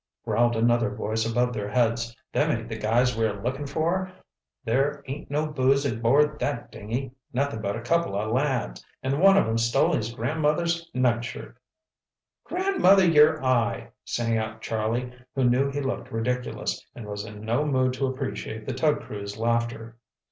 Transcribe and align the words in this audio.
growled 0.25 0.55
another 0.55 0.89
voice 0.89 1.31
above 1.31 1.53
their 1.53 1.69
heads. 1.69 2.15
"Them 2.33 2.49
ain't 2.49 2.69
the 2.69 2.75
guys 2.75 3.15
we're 3.15 3.39
lookin' 3.39 3.67
for. 3.67 4.11
There 4.65 5.03
ain't 5.05 5.29
no 5.29 5.45
booze 5.45 5.85
aboard 5.85 6.39
that 6.39 6.71
dinghy—nothin' 6.71 7.61
but 7.61 7.75
a 7.75 7.81
couple 7.83 8.15
o' 8.15 8.27
lads. 8.31 8.83
An' 9.03 9.19
one 9.19 9.37
of 9.37 9.45
em's 9.47 9.63
stole 9.65 9.93
his 9.93 10.11
grandmother's 10.11 10.89
night 10.95 11.23
shirt." 11.23 11.55
"Grandmother, 12.45 13.05
your 13.05 13.45
eye!" 13.45 13.91
sang 14.03 14.39
out 14.39 14.61
Charlie, 14.63 15.13
who 15.35 15.43
knew 15.47 15.69
he 15.69 15.81
looked 15.81 16.11
ridiculous, 16.11 16.83
and 16.95 17.05
was 17.05 17.23
in 17.23 17.41
no 17.45 17.63
mood 17.63 17.93
to 17.93 18.07
appreciate 18.07 18.65
the 18.65 18.73
tug 18.73 19.01
crew's 19.01 19.37
laughter. 19.37 19.97